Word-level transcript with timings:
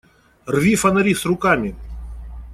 Рви 0.47 0.75
фонари 0.75 1.13
с 1.15 1.25
руками! 1.25 1.75